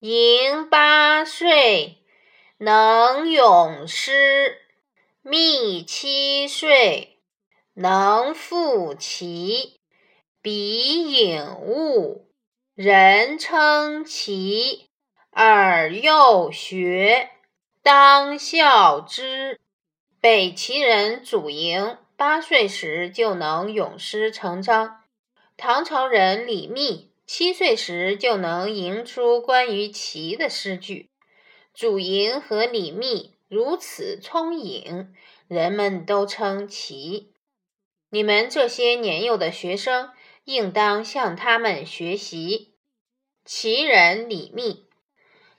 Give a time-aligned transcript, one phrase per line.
[0.00, 1.98] 盈八岁，
[2.56, 4.14] 能咏诗；
[5.20, 7.18] 密七岁，
[7.74, 9.78] 能赋棋。
[10.40, 12.30] 彼颖悟，
[12.74, 14.88] 人称奇。
[15.32, 17.32] 尔幼学，
[17.82, 19.60] 当效之。
[20.18, 25.02] 北齐人祖莹八岁时就能咏诗成章。
[25.58, 31.10] 唐朝人李密七岁时就能吟出关于棋的诗句。
[31.72, 35.14] 祖莹和李密如此聪颖，
[35.46, 37.32] 人们都称奇。
[38.08, 40.10] 你们这些年幼的学生，
[40.42, 42.74] 应当向他们学习。
[43.44, 44.88] 齐人李密，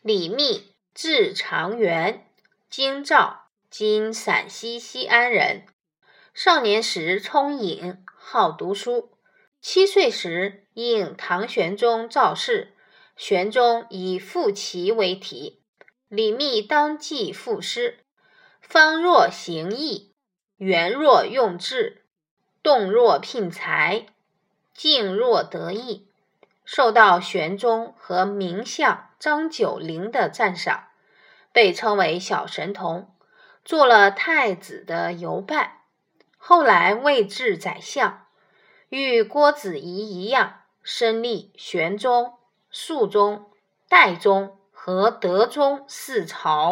[0.01, 2.27] 李密字长元，
[2.69, 5.65] 京兆（今陕西西安）人。
[6.33, 9.13] 少年时聪颖，好读书。
[9.61, 12.73] 七岁时，应唐玄宗召仕，
[13.15, 15.61] 玄宗以赋棋为题，
[16.07, 17.99] 李密当即赋诗。
[18.59, 20.15] 方若行义，
[20.57, 22.05] 圆若用智，
[22.63, 24.07] 动若聘才，
[24.73, 26.07] 静若得意，
[26.65, 30.87] 受到玄宗和名相张九龄的赞赏，
[31.53, 33.13] 被称为小神童，
[33.63, 35.81] 做了太子的游伴，
[36.35, 38.25] 后来位至宰相。
[38.91, 42.33] 与郭子仪一样，生历玄宗、
[42.69, 43.45] 肃宗、
[43.87, 46.69] 代宗和德宗四朝。